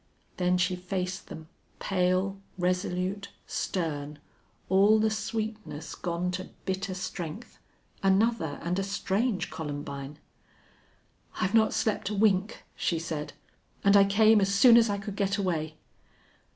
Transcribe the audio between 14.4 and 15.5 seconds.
as soon as I could get